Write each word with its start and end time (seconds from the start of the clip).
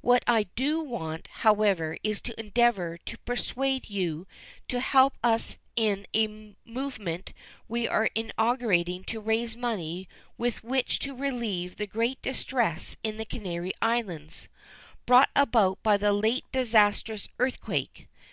What 0.00 0.24
I 0.26 0.48
do 0.56 0.80
want, 0.80 1.28
however, 1.28 1.96
is 2.02 2.20
to 2.22 2.40
endeavor 2.40 2.98
to 3.06 3.18
persuade 3.18 3.88
you 3.88 4.26
to 4.66 4.80
help 4.80 5.16
us 5.22 5.58
in 5.76 6.08
a 6.12 6.56
movement 6.64 7.32
we 7.68 7.86
are 7.86 8.10
inaugurating 8.16 9.04
to 9.04 9.20
raise 9.20 9.56
money 9.56 10.08
with 10.36 10.64
which 10.64 10.98
to 10.98 11.14
relieve 11.14 11.76
the 11.76 11.86
great 11.86 12.20
distress 12.20 12.96
in 13.04 13.16
the 13.16 13.24
Canary 13.24 13.72
Islands, 13.80 14.48
brought 15.06 15.30
about 15.36 15.80
by 15.84 15.96
the 15.96 16.12
late 16.12 16.46
disastrous 16.50 17.28
earthquake. 17.38 18.08